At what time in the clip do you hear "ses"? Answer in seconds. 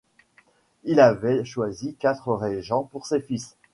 3.05-3.21